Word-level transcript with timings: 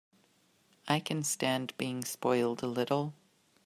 I 0.87 0.99
can 0.99 1.21
stand 1.23 1.77
being 1.77 2.03
spoiled 2.03 2.63
a 2.63 2.65
little. 2.65 3.13